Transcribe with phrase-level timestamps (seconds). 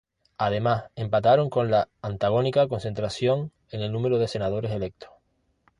[0.39, 5.11] Además, empataron con la antagónica Concertación en el número de senadores electos.